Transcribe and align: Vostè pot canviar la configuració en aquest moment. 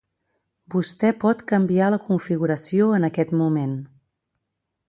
Vostè 0.75 1.11
pot 1.25 1.43
canviar 1.51 1.91
la 1.97 2.01
configuració 2.07 2.91
en 2.99 3.09
aquest 3.11 3.37
moment. 3.43 3.81